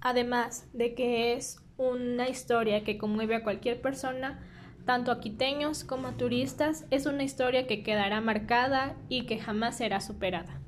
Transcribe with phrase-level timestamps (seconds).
[0.00, 4.40] Además de que es una historia que conmueve a cualquier persona,
[4.84, 9.76] tanto a quiteños como a turistas, es una historia que quedará marcada y que jamás
[9.76, 10.60] será superada.